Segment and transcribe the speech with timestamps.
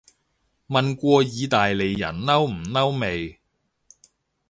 [0.67, 3.39] 問過意大利人嬲唔嬲未